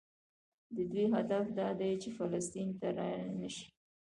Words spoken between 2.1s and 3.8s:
فلسطین ته رانشي.